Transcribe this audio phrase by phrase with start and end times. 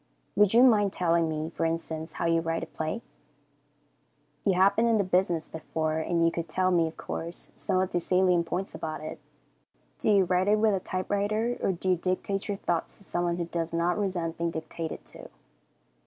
[0.35, 3.03] Would you mind telling me, for instance, how you write a play?
[4.43, 7.79] You have been in the business before, and you could tell me, of course, some
[7.79, 9.19] of the salient points about it.
[9.99, 13.37] Do you write it with a typewriter, or do you dictate your thoughts to someone
[13.37, 15.29] who does not resent being dictated to?